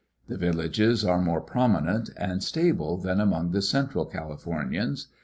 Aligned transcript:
The 0.27 0.35
villages 0.35 1.05
are 1.05 1.21
more 1.21 1.41
prominent 1.41 2.09
and 2.17 2.41
stable 2.43 2.97
than 2.97 3.19
among 3.21 3.51
the 3.51 3.61
central 3.61 4.03
Calif 4.07 4.45
ornians. 4.45 5.05